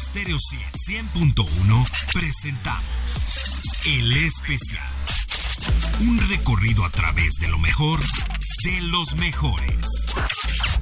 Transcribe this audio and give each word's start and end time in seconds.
Stereo 0.00 0.38
100.1 0.38 1.44
presentamos 2.14 3.26
El 3.84 4.16
Especial. 4.16 4.88
Un 6.00 6.18
recorrido 6.30 6.86
a 6.86 6.90
través 6.90 7.34
de 7.38 7.48
lo 7.48 7.58
mejor 7.58 8.00
de 8.00 8.80
los 8.88 9.14
mejores. 9.16 10.10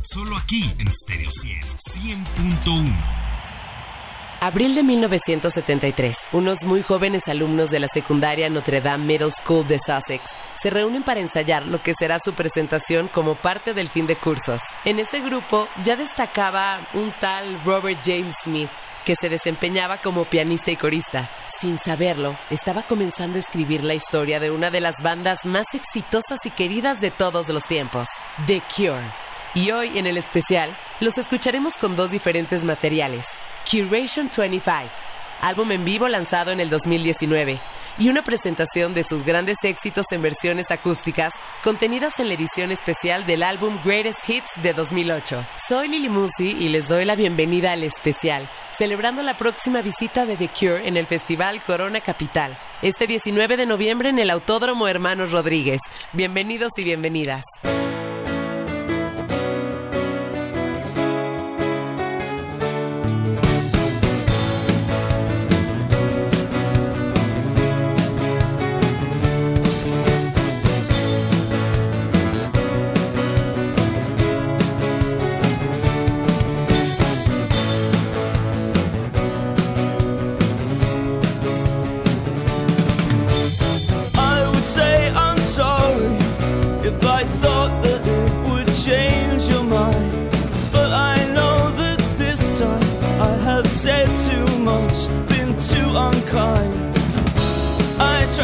Solo 0.02 0.36
aquí 0.36 0.72
en 0.78 0.92
Stereo 0.92 1.30
100.1. 1.30 3.28
Abril 4.40 4.76
de 4.76 4.84
1973. 4.84 6.16
Unos 6.30 6.62
muy 6.62 6.82
jóvenes 6.82 7.26
alumnos 7.26 7.70
de 7.70 7.80
la 7.80 7.88
secundaria 7.88 8.48
Notre 8.48 8.80
Dame 8.80 9.04
Middle 9.04 9.32
School 9.32 9.66
de 9.66 9.80
Sussex 9.84 10.30
se 10.62 10.70
reúnen 10.70 11.02
para 11.02 11.18
ensayar 11.18 11.66
lo 11.66 11.82
que 11.82 11.92
será 11.98 12.20
su 12.20 12.34
presentación 12.34 13.08
como 13.08 13.34
parte 13.34 13.74
del 13.74 13.88
fin 13.88 14.06
de 14.06 14.14
cursos. 14.14 14.60
En 14.84 15.00
ese 15.00 15.20
grupo 15.20 15.66
ya 15.82 15.96
destacaba 15.96 16.80
un 16.94 17.12
tal 17.20 17.60
Robert 17.64 17.98
James 18.04 18.34
Smith, 18.44 18.70
que 19.08 19.14
se 19.14 19.30
desempeñaba 19.30 19.96
como 19.96 20.26
pianista 20.26 20.70
y 20.70 20.76
corista. 20.76 21.30
Sin 21.46 21.78
saberlo, 21.78 22.36
estaba 22.50 22.82
comenzando 22.82 23.38
a 23.38 23.40
escribir 23.40 23.82
la 23.82 23.94
historia 23.94 24.38
de 24.38 24.50
una 24.50 24.70
de 24.70 24.82
las 24.82 24.96
bandas 25.02 25.46
más 25.46 25.64
exitosas 25.72 26.44
y 26.44 26.50
queridas 26.50 27.00
de 27.00 27.10
todos 27.10 27.48
los 27.48 27.64
tiempos, 27.64 28.06
The 28.46 28.60
Cure. 28.76 29.10
Y 29.54 29.70
hoy 29.70 29.96
en 29.96 30.06
el 30.06 30.18
especial 30.18 30.76
los 31.00 31.16
escucharemos 31.16 31.72
con 31.78 31.96
dos 31.96 32.10
diferentes 32.10 32.64
materiales. 32.64 33.24
Curation 33.64 34.28
25, 34.28 34.90
álbum 35.40 35.72
en 35.72 35.86
vivo 35.86 36.06
lanzado 36.06 36.50
en 36.50 36.60
el 36.60 36.68
2019, 36.68 37.58
y 37.98 38.08
una 38.08 38.22
presentación 38.22 38.94
de 38.94 39.04
sus 39.04 39.24
grandes 39.24 39.58
éxitos 39.64 40.06
en 40.12 40.22
versiones 40.22 40.70
acústicas 40.70 41.32
contenidas 41.62 42.20
en 42.20 42.28
la 42.28 42.34
edición 42.34 42.70
especial 42.70 43.26
del 43.26 43.42
álbum 43.42 43.78
Greatest 43.84 44.28
Hits 44.28 44.50
de 44.62 44.72
2008. 44.72 45.44
Soy 45.68 45.88
Lily 45.88 46.08
Musi 46.08 46.50
y 46.50 46.68
les 46.68 46.86
doy 46.86 47.04
la 47.04 47.16
bienvenida 47.16 47.72
al 47.72 47.82
especial, 47.82 48.48
celebrando 48.72 49.22
la 49.22 49.36
próxima 49.36 49.82
visita 49.82 50.26
de 50.26 50.36
The 50.36 50.48
Cure 50.48 50.86
en 50.86 50.96
el 50.96 51.06
Festival 51.06 51.62
Corona 51.62 52.00
Capital, 52.00 52.56
este 52.82 53.06
19 53.06 53.56
de 53.56 53.66
noviembre 53.66 54.10
en 54.10 54.18
el 54.18 54.30
Autódromo 54.30 54.88
Hermanos 54.88 55.32
Rodríguez. 55.32 55.80
Bienvenidos 56.12 56.72
y 56.78 56.84
bienvenidas. 56.84 57.42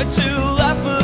Escuchas 0.07 1.04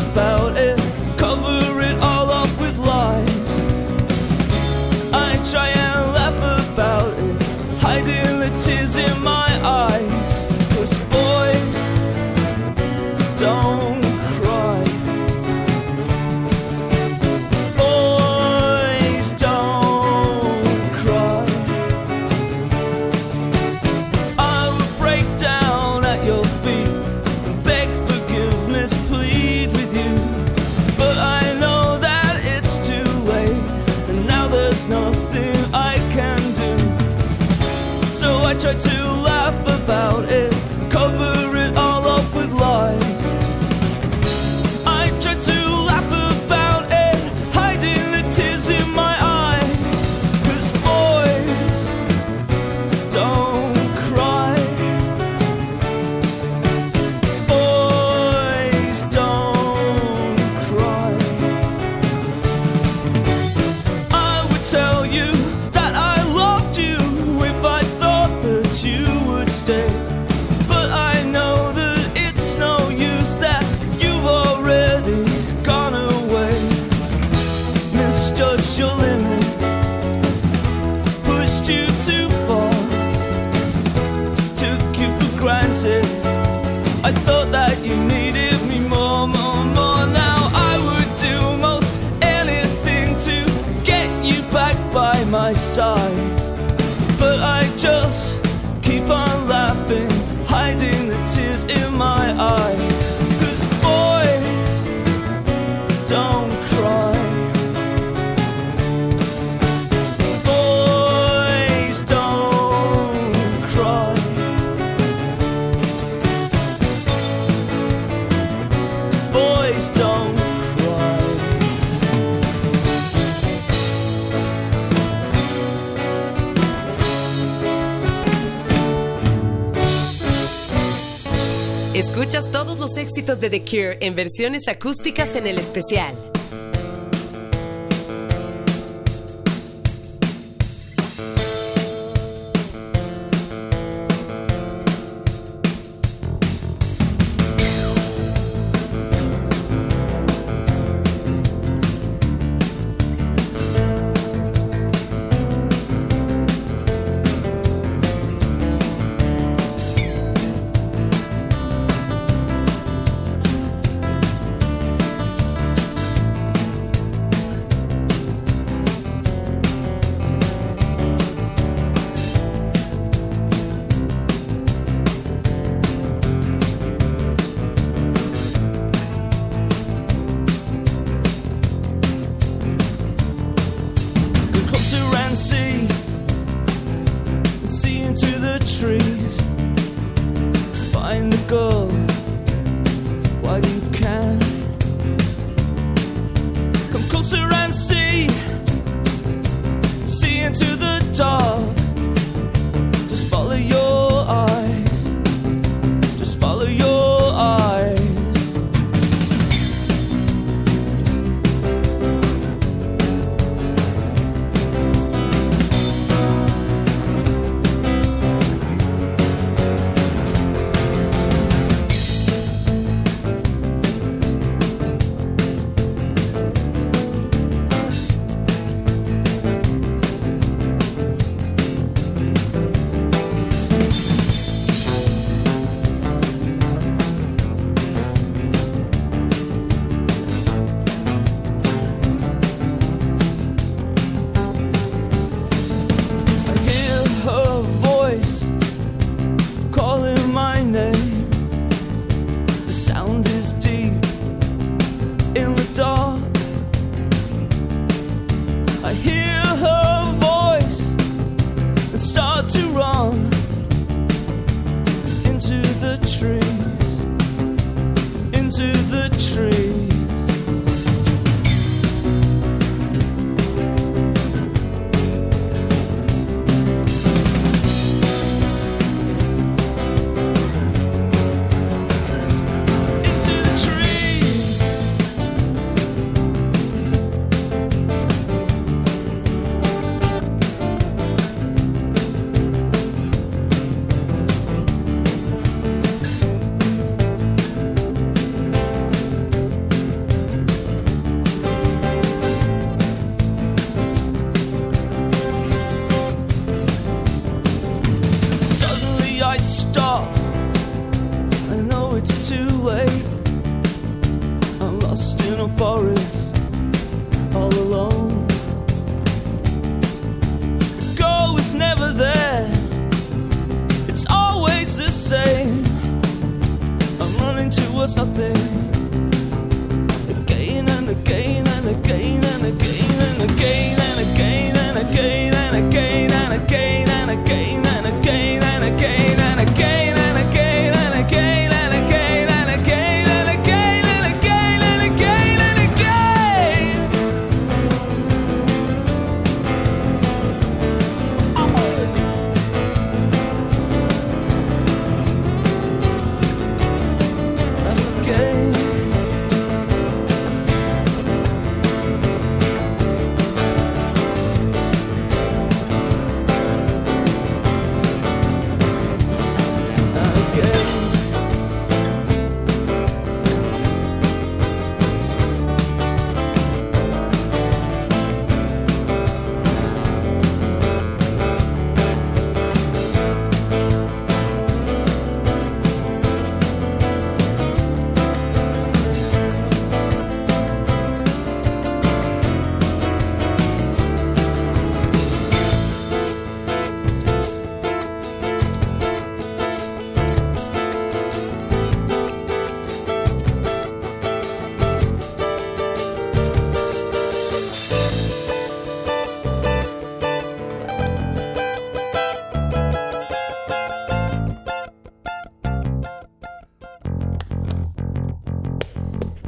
de 133.20 133.50
The 133.50 133.64
Cure 133.64 133.98
en 134.00 134.14
versiones 134.14 134.66
acústicas 134.66 135.36
en 135.36 135.46
el 135.46 135.58
especial. 135.58 136.29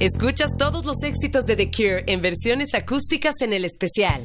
Escuchas 0.03 0.57
todos 0.59 0.85
los 0.85 1.01
éxitos 1.05 1.47
de 1.47 1.55
The 1.55 1.71
Cure 1.71 2.03
en 2.09 2.21
versiones 2.21 2.75
acústicas 2.75 3.41
en 3.41 3.53
el 3.53 3.65
especial. 3.65 4.21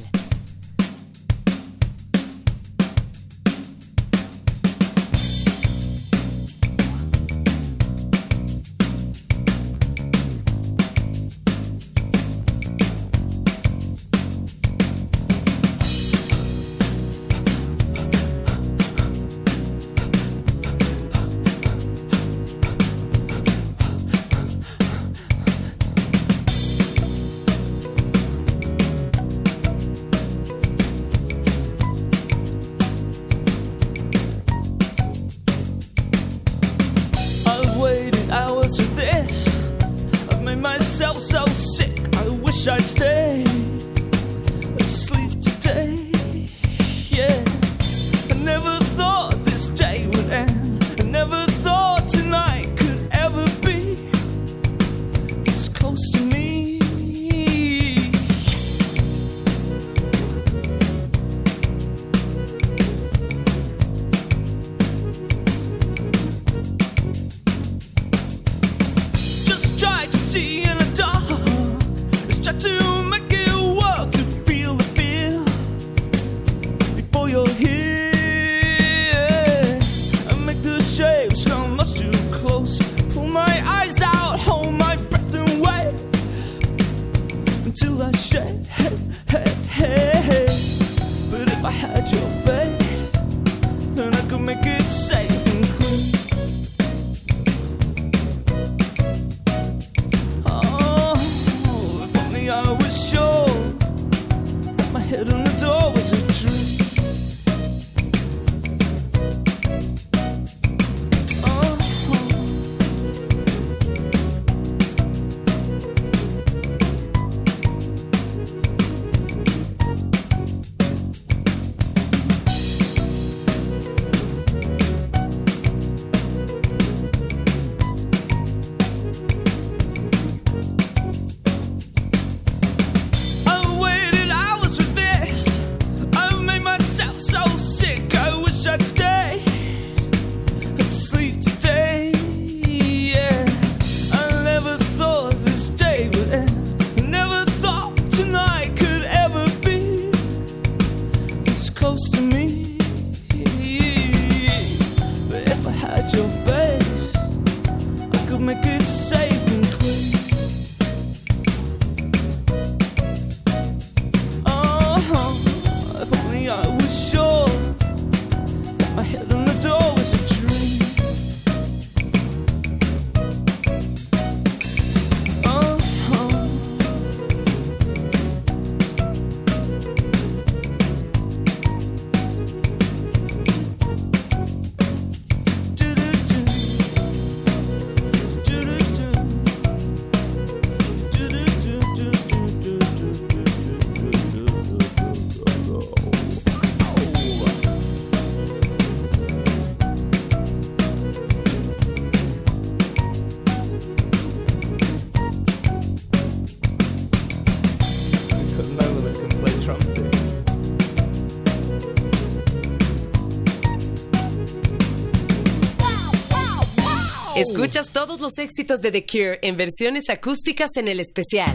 Escuchas 217.37 217.89
todos 217.93 218.19
los 218.19 218.39
éxitos 218.39 218.81
de 218.81 218.91
The 218.91 219.05
Cure 219.05 219.39
en 219.43 219.57
versiones 219.57 220.09
acústicas 220.09 220.75
en 220.75 220.87
el 220.87 220.99
especial. 220.99 221.53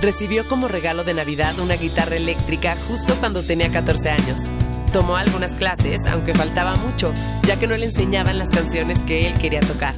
Recibió 0.00 0.46
como 0.48 0.68
regalo 0.68 1.04
de 1.04 1.14
Navidad 1.14 1.58
una 1.58 1.74
guitarra 1.74 2.16
eléctrica 2.16 2.76
justo 2.88 3.14
cuando 3.16 3.42
tenía 3.42 3.70
14 3.70 4.10
años. 4.10 4.42
Tomó 4.92 5.16
algunas 5.16 5.54
clases, 5.54 6.06
aunque 6.06 6.34
faltaba 6.34 6.74
mucho, 6.76 7.12
ya 7.46 7.56
que 7.58 7.66
no 7.66 7.76
le 7.76 7.86
enseñaban 7.86 8.38
las 8.38 8.48
canciones 8.48 8.98
que 9.00 9.26
él 9.26 9.34
quería 9.34 9.60
tocar. 9.60 9.94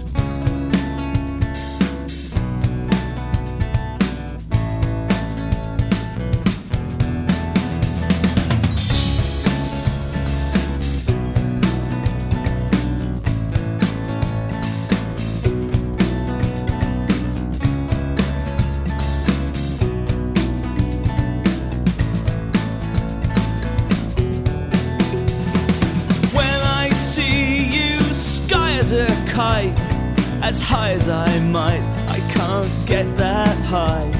as 30.42 30.60
high 30.60 30.92
as 30.92 31.08
I 31.08 31.38
might. 31.40 31.82
I 32.08 32.18
can't 32.32 32.86
get 32.86 33.06
that 33.16 33.56
high. 33.64 34.10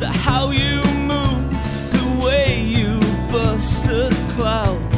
The 0.00 0.08
how 0.08 0.50
you 0.50 0.82
move, 1.12 1.50
the 1.92 2.24
way 2.24 2.60
you 2.60 2.98
burst 3.30 3.86
the 3.86 4.10
cloud. 4.34 4.91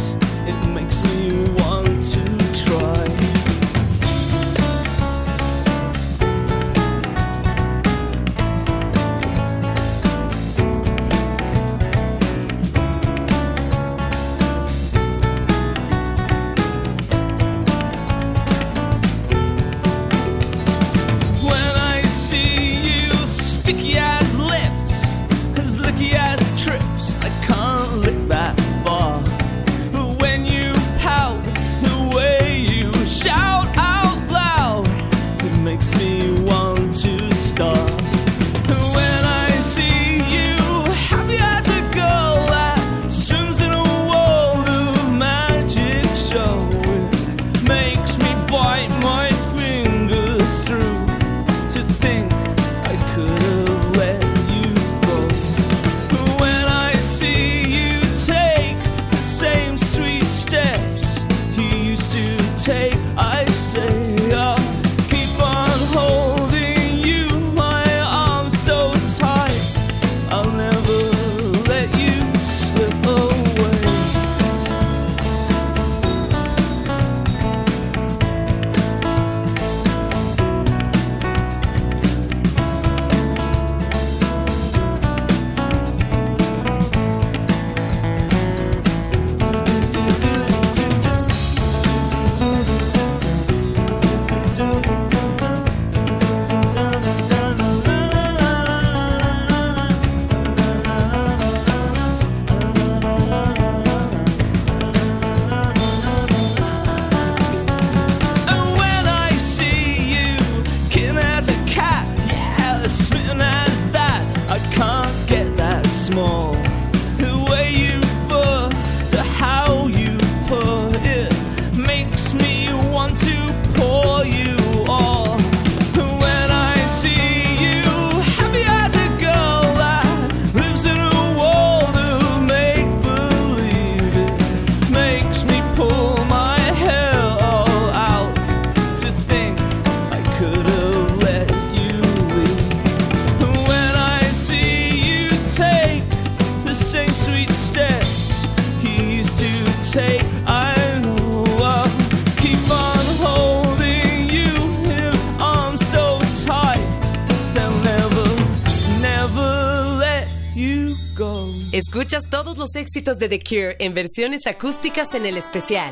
éxitos 162.85 163.19
de 163.19 163.31
The 163.31 163.39
Cure 163.39 163.77
en 163.79 163.95
versiones 163.95 164.47
acústicas 164.47 165.15
en 165.15 165.25
el 165.25 165.39
especial. 165.39 165.91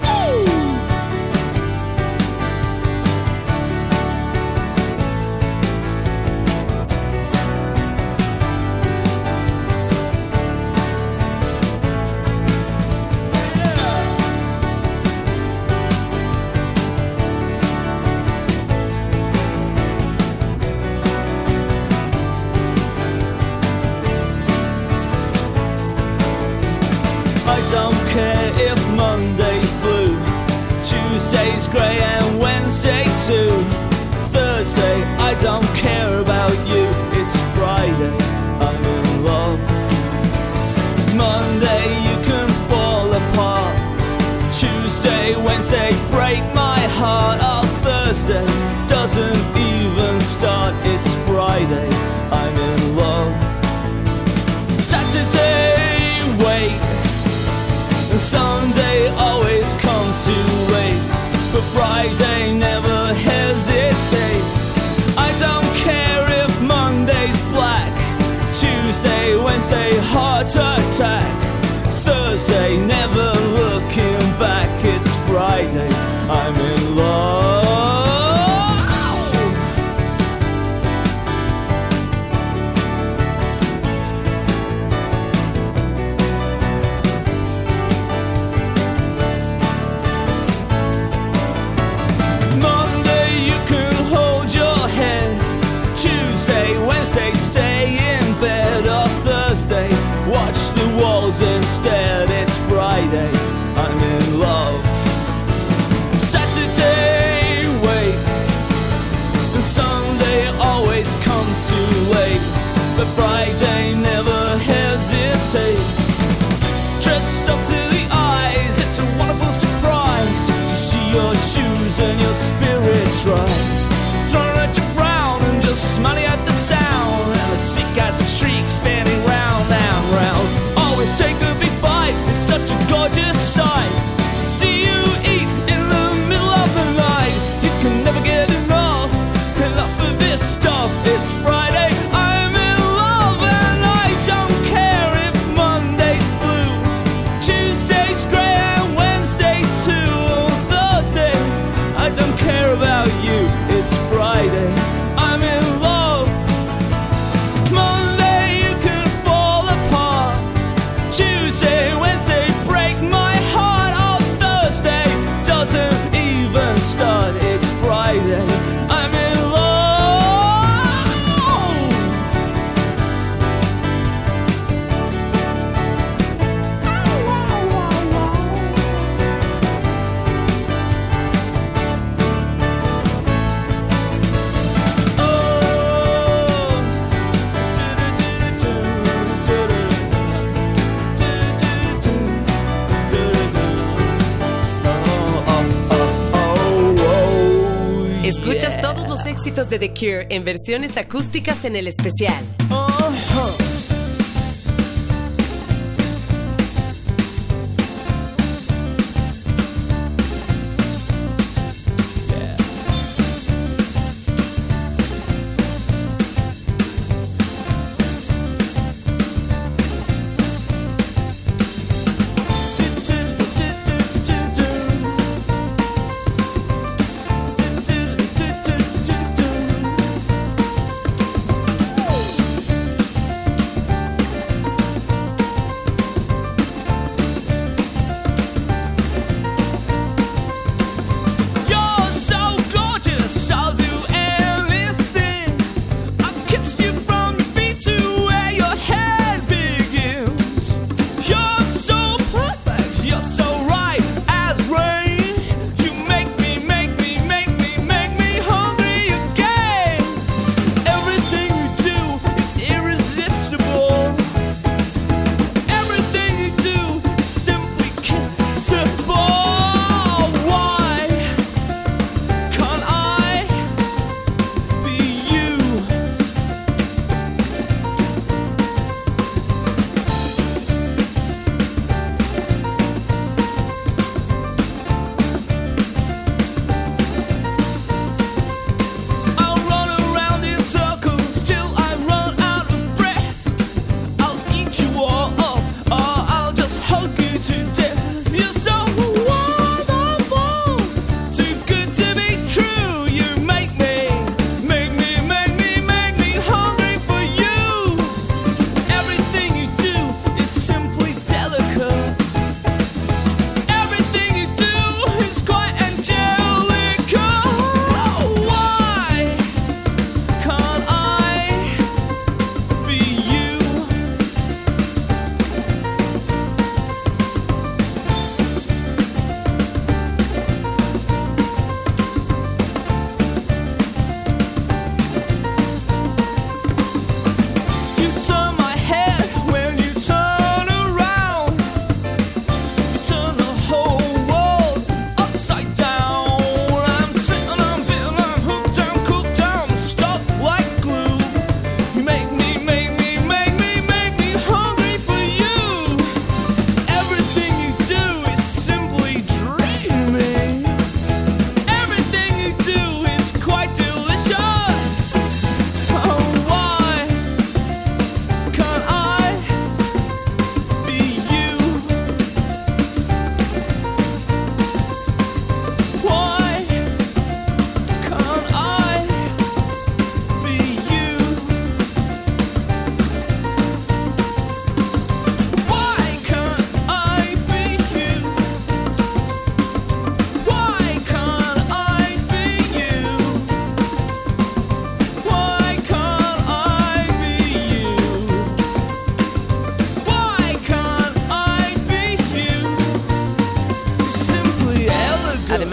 En 200.04 200.42
versiones 200.44 200.96
acústicas 200.96 201.64
en 201.64 201.76
el 201.76 201.86
especial. 201.86 202.44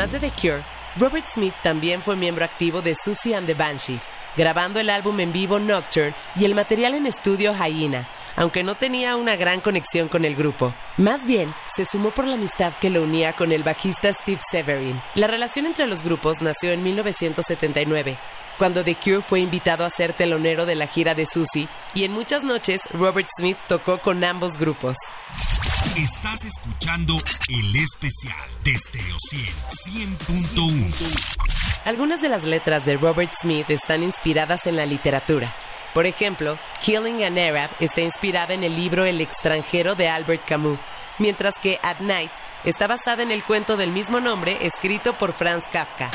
Cure, 0.07 0.63
Robert 0.95 1.25
Smith 1.25 1.53
también 1.61 2.01
fue 2.01 2.15
miembro 2.15 2.45
activo 2.45 2.81
de 2.81 2.95
Susie 2.95 3.35
and 3.35 3.45
the 3.45 3.53
Banshees, 3.53 4.03
grabando 4.37 4.79
el 4.79 4.89
álbum 4.89 5.19
en 5.19 5.33
vivo 5.33 5.59
Nocturne 5.59 6.13
y 6.37 6.45
el 6.45 6.55
material 6.55 6.93
en 6.93 7.05
estudio 7.05 7.53
Hyena, 7.53 8.07
aunque 8.37 8.63
no 8.63 8.75
tenía 8.75 9.17
una 9.17 9.35
gran 9.35 9.59
conexión 9.59 10.07
con 10.07 10.23
el 10.23 10.37
grupo. 10.37 10.73
Más 10.95 11.27
bien, 11.27 11.53
se 11.75 11.83
sumó 11.83 12.11
por 12.11 12.27
la 12.27 12.35
amistad 12.35 12.71
que 12.79 12.89
lo 12.89 13.03
unía 13.03 13.33
con 13.33 13.51
el 13.51 13.63
bajista 13.63 14.13
Steve 14.13 14.39
Severin. 14.49 15.01
La 15.15 15.27
relación 15.27 15.65
entre 15.65 15.85
los 15.85 16.01
grupos 16.01 16.41
nació 16.41 16.71
en 16.71 16.81
1979, 16.81 18.17
cuando 18.59 18.83
The 18.83 18.95
Cure 18.95 19.21
fue 19.21 19.39
invitado 19.39 19.85
a 19.85 19.89
ser 19.89 20.13
telonero 20.13 20.65
de 20.65 20.75
la 20.75 20.85
gira 20.85 21.15
de 21.15 21.25
Susie, 21.25 21.69
y 21.95 22.03
en 22.03 22.11
muchas 22.11 22.43
noches 22.43 22.81
Robert 22.93 23.29
Smith 23.39 23.57
tocó 23.67 23.99
con 23.99 24.23
ambos 24.23 24.51
grupos. 24.59 24.97
Estás 25.95 26.45
escuchando 26.45 27.15
el 27.47 27.75
especial 27.77 28.35
de 28.63 28.77
Stereo 28.77 29.15
100, 29.29 30.17
100.1. 30.17 31.81
Algunas 31.85 32.21
de 32.21 32.29
las 32.29 32.43
letras 32.43 32.85
de 32.85 32.97
Robert 32.97 33.31
Smith 33.41 33.69
están 33.69 34.03
inspiradas 34.03 34.67
en 34.67 34.75
la 34.75 34.85
literatura. 34.85 35.55
Por 35.93 36.05
ejemplo, 36.05 36.59
Killing 36.81 37.23
an 37.23 37.37
Arab 37.37 37.69
está 37.79 38.01
inspirada 38.01 38.53
en 38.53 38.65
el 38.65 38.75
libro 38.75 39.05
El 39.05 39.21
extranjero 39.21 39.95
de 39.95 40.09
Albert 40.09 40.45
Camus, 40.45 40.77
mientras 41.17 41.55
que 41.61 41.79
At 41.81 42.01
Night 42.01 42.31
está 42.65 42.87
basada 42.87 43.23
en 43.23 43.31
el 43.31 43.43
cuento 43.43 43.77
del 43.77 43.91
mismo 43.91 44.19
nombre 44.19 44.57
escrito 44.61 45.13
por 45.13 45.31
Franz 45.33 45.63
Kafka. 45.71 46.11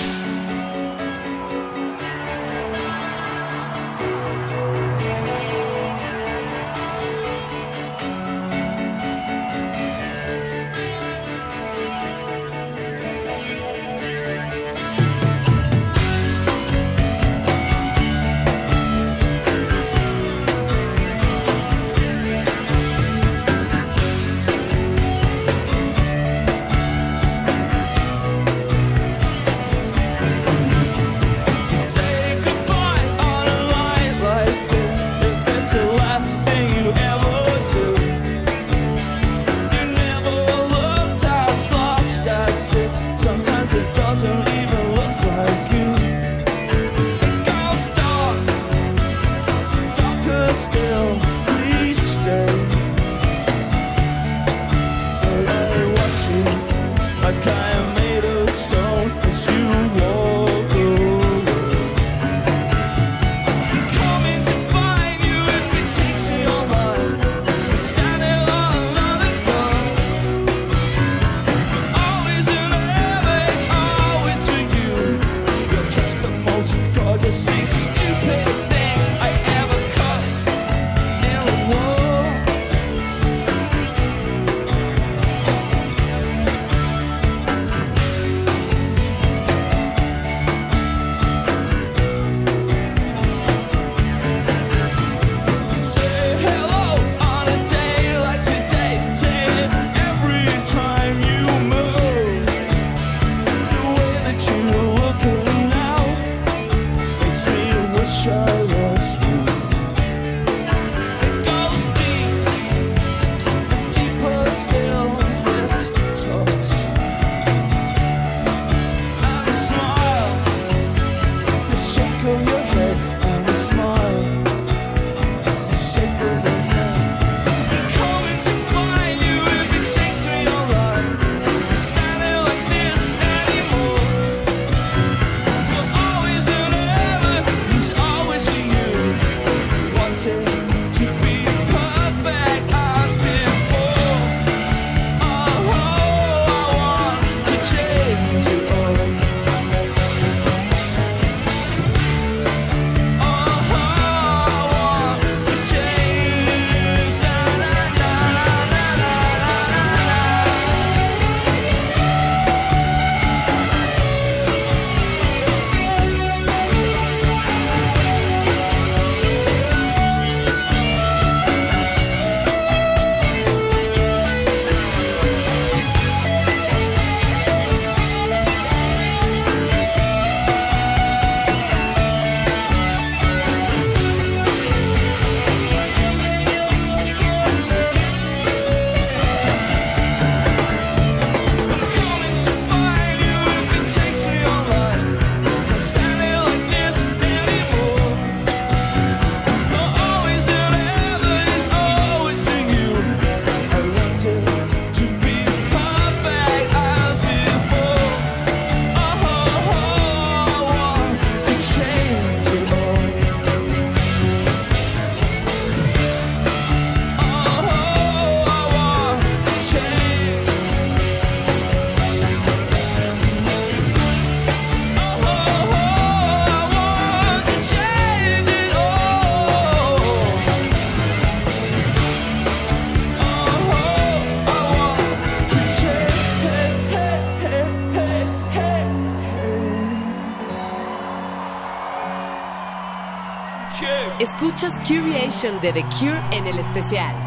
De 245.45 245.75
The 245.75 245.85
Cure 245.99 246.23
en 246.33 246.47
el 246.47 246.59
especial. 246.59 247.24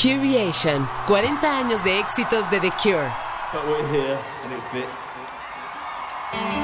Curation, 0.00 0.88
40 1.06 1.58
años 1.58 1.84
de 1.84 1.98
éxitos 1.98 2.48
de 2.50 2.58
The 2.58 2.70
Cure. 2.82 3.12
But 3.52 3.66
we're 3.66 3.86
here 3.92 4.18
and 4.44 4.50
it 4.50 4.62
fits. 4.72 6.59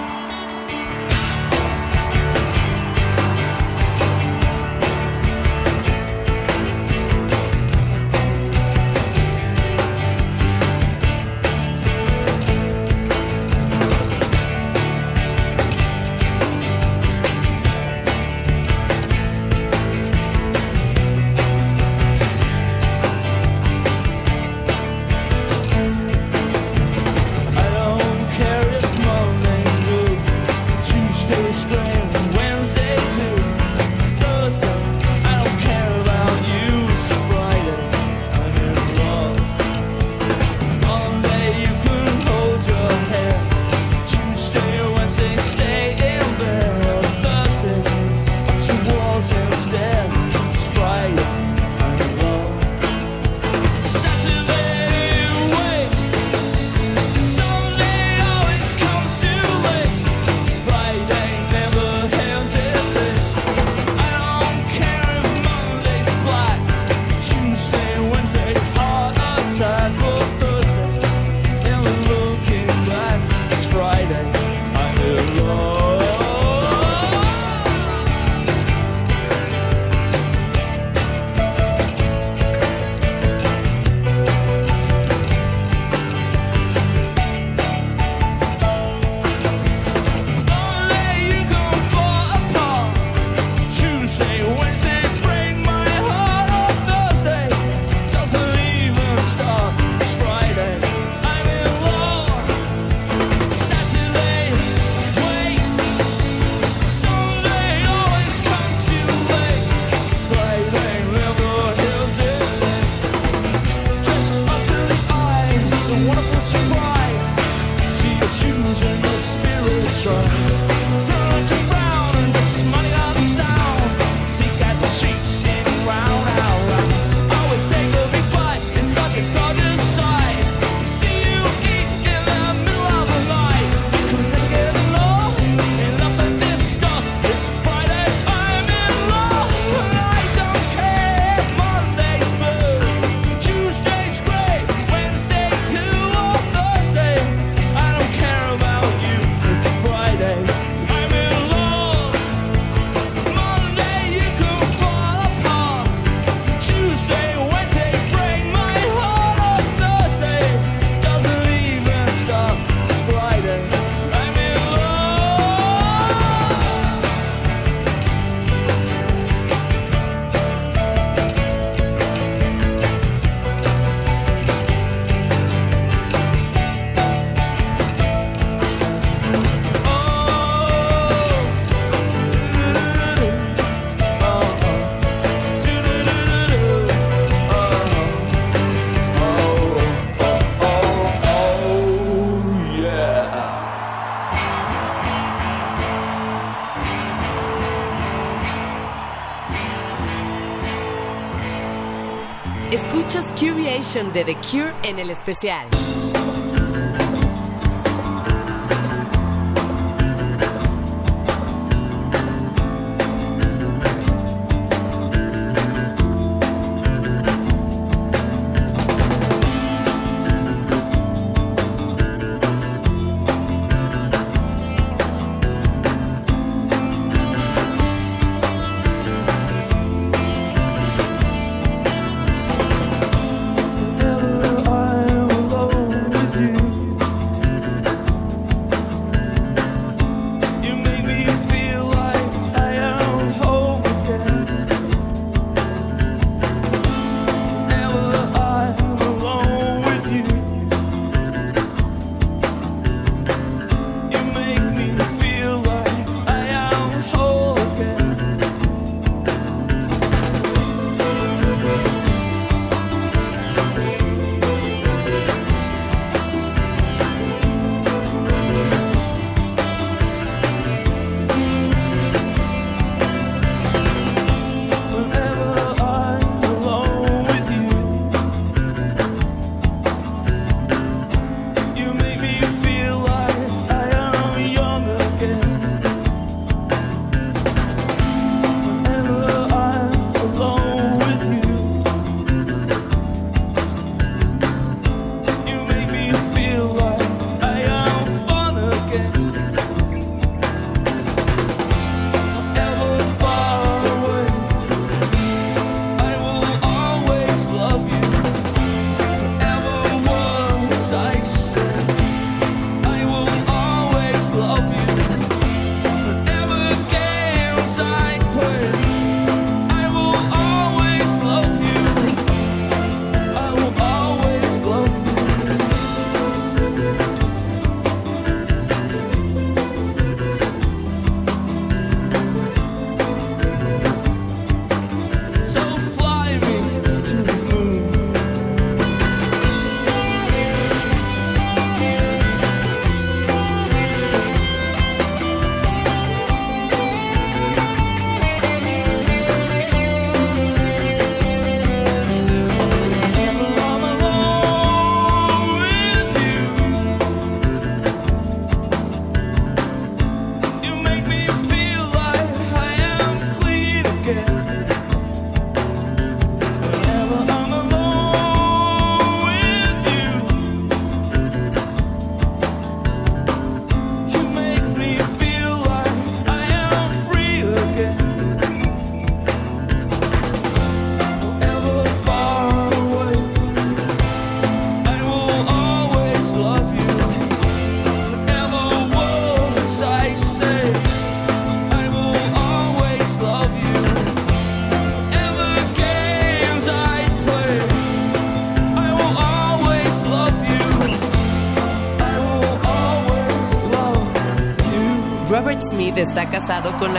De 203.87 204.24
The 204.24 204.37
Cure 204.39 204.74
en 204.82 204.99
el 204.99 205.11
especial. 205.11 205.64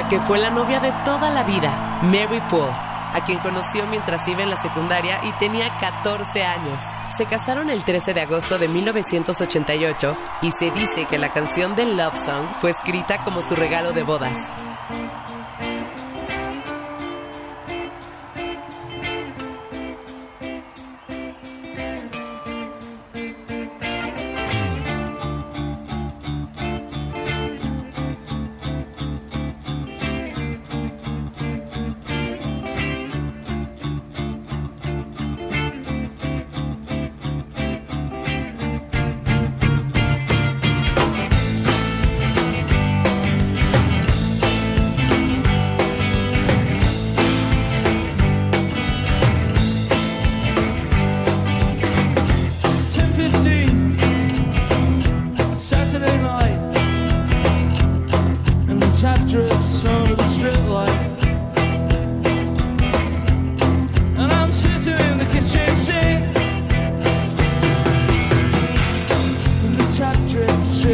Que 0.09 0.19
fue 0.21 0.37
la 0.37 0.49
novia 0.49 0.79
de 0.79 0.91
toda 1.03 1.29
la 1.29 1.43
vida, 1.43 1.99
Mary 2.03 2.41
Paul, 2.49 2.69
a 2.69 3.21
quien 3.25 3.39
conoció 3.39 3.85
mientras 3.87 4.25
iba 4.27 4.41
en 4.41 4.49
la 4.49 4.61
secundaria 4.61 5.19
y 5.23 5.31
tenía 5.33 5.75
14 5.77 6.43
años. 6.43 6.81
Se 7.15 7.25
casaron 7.25 7.69
el 7.69 7.83
13 7.83 8.13
de 8.13 8.21
agosto 8.21 8.57
de 8.57 8.67
1988 8.67 10.13
y 10.41 10.51
se 10.51 10.71
dice 10.71 11.05
que 11.05 11.17
la 11.17 11.29
canción 11.29 11.75
de 11.75 11.85
Love 11.85 12.17
Song 12.17 12.47
fue 12.61 12.71
escrita 12.71 13.19
como 13.19 13.41
su 13.41 13.55
regalo 13.55 13.91
de 13.91 14.03
bodas. 14.03 14.49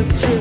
to 0.10 0.33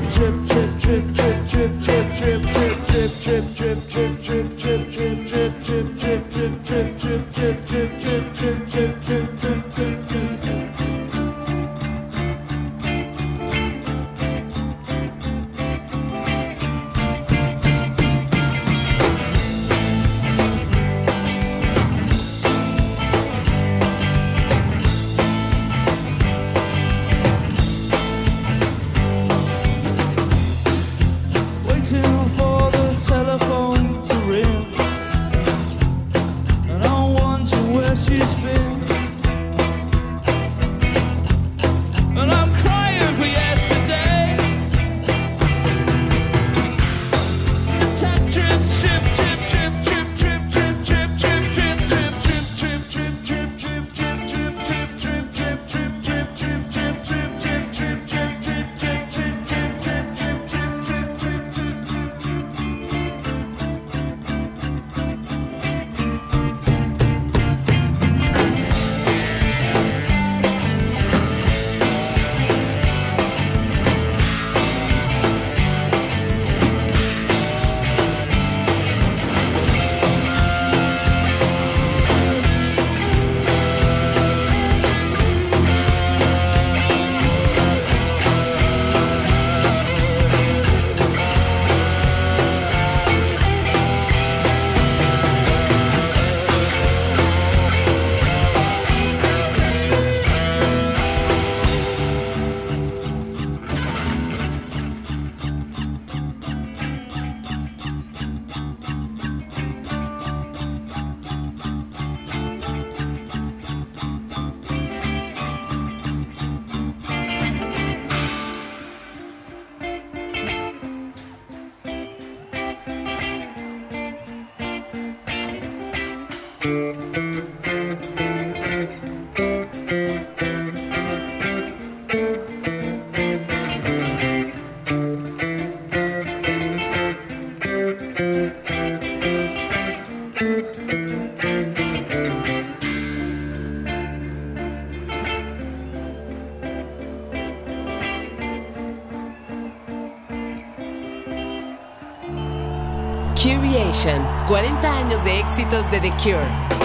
Curiation, 153.92 154.26
40 154.48 154.96
años 154.96 155.22
de 155.22 155.40
éxitos 155.40 155.90
de 155.90 156.00
The 156.00 156.10
Cure. 156.12 156.81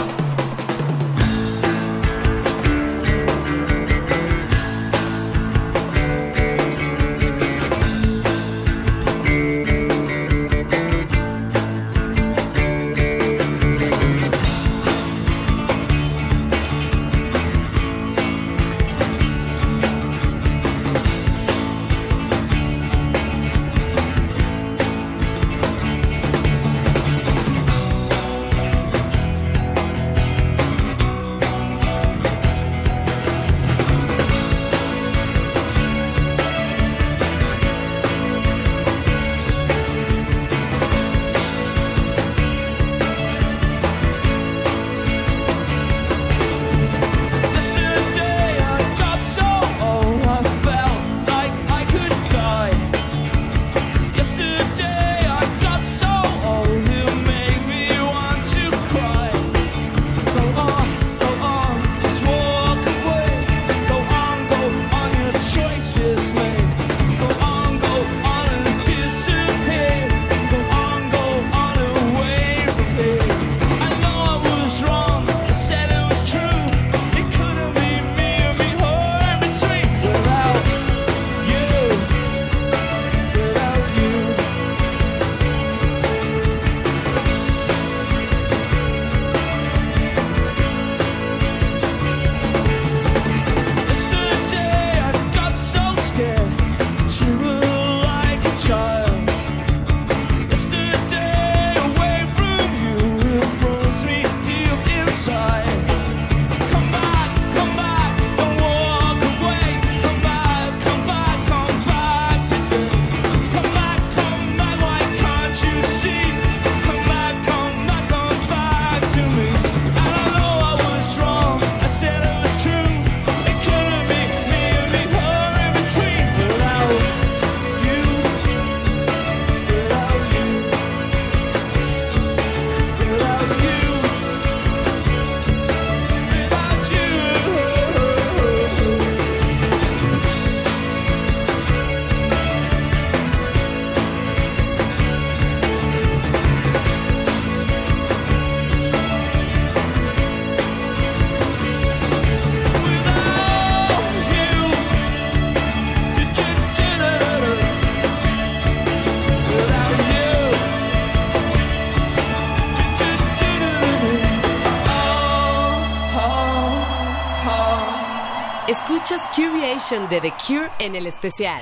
De 169.90 170.20
The 170.20 170.34
Cure 170.46 170.70
en 170.80 170.98
el 170.98 171.08
especial. 171.08 171.62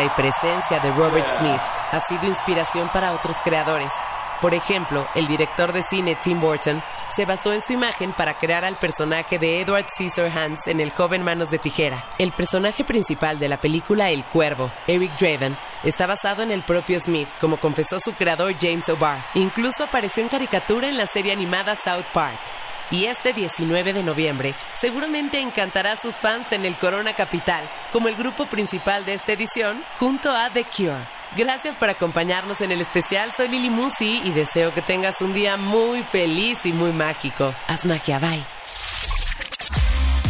Figura 0.00 0.04
y 0.04 0.08
presencia 0.10 0.80
de 0.80 0.90
Robert 0.92 1.26
Smith 1.38 1.60
ha 1.92 2.00
sido 2.00 2.26
inspiración 2.26 2.88
para 2.92 3.12
otros 3.12 3.36
creadores. 3.42 3.92
Por 4.40 4.54
ejemplo, 4.54 5.06
el 5.14 5.26
director 5.26 5.72
de 5.72 5.82
cine 5.82 6.16
Tim 6.22 6.40
Burton 6.40 6.82
se 7.14 7.26
basó 7.26 7.52
en 7.52 7.60
su 7.60 7.74
imagen 7.74 8.12
para 8.12 8.38
crear 8.38 8.64
al 8.64 8.78
personaje 8.78 9.38
de 9.38 9.60
Edward 9.60 9.86
Scissorhands 9.88 10.66
en 10.66 10.80
El 10.80 10.90
joven 10.90 11.22
manos 11.22 11.50
de 11.50 11.58
tijera. 11.58 12.02
El 12.18 12.32
personaje 12.32 12.84
principal 12.84 13.38
de 13.38 13.48
la 13.48 13.60
película 13.60 14.10
El 14.10 14.24
Cuervo, 14.24 14.70
Eric 14.86 15.12
Draven, 15.18 15.56
está 15.84 16.06
basado 16.06 16.42
en 16.42 16.52
el 16.52 16.62
propio 16.62 16.98
Smith, 17.00 17.28
como 17.40 17.58
confesó 17.58 17.98
su 17.98 18.12
creador 18.14 18.54
James 18.58 18.88
O'Barr. 18.88 19.18
Incluso 19.34 19.84
apareció 19.84 20.22
en 20.22 20.30
caricatura 20.30 20.88
en 20.88 20.96
la 20.96 21.06
serie 21.06 21.32
animada 21.32 21.74
South 21.74 22.06
Park. 22.14 22.59
Y 22.90 23.04
este 23.04 23.32
19 23.32 23.92
de 23.92 24.02
noviembre 24.02 24.54
seguramente 24.80 25.40
encantará 25.40 25.92
a 25.92 26.00
sus 26.00 26.16
fans 26.16 26.50
en 26.52 26.64
el 26.64 26.74
Corona 26.76 27.12
Capital, 27.12 27.68
como 27.92 28.08
el 28.08 28.16
grupo 28.16 28.46
principal 28.46 29.04
de 29.04 29.14
esta 29.14 29.32
edición, 29.32 29.82
junto 29.98 30.30
a 30.30 30.50
The 30.50 30.64
Cure. 30.64 31.20
Gracias 31.36 31.76
por 31.76 31.88
acompañarnos 31.88 32.60
en 32.60 32.72
el 32.72 32.80
especial. 32.80 33.30
Soy 33.36 33.48
Lili 33.48 33.70
Musi 33.70 34.20
y 34.24 34.32
deseo 34.32 34.74
que 34.74 34.82
tengas 34.82 35.20
un 35.20 35.32
día 35.32 35.56
muy 35.56 36.02
feliz 36.02 36.66
y 36.66 36.72
muy 36.72 36.92
mágico. 36.92 37.54
Haz 37.68 37.86
magia, 37.86 38.18
bye. 38.18 38.44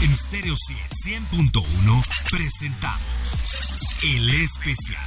En 0.03 0.15
Stereo 0.15 0.55
100.1 0.55 2.03
presentamos 2.31 3.99
El 4.03 4.31
Especial. 4.31 5.03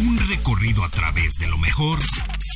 Un 0.00 0.18
recorrido 0.28 0.82
a 0.82 0.88
través 0.88 1.34
de 1.34 1.46
lo 1.46 1.58
mejor 1.58 2.00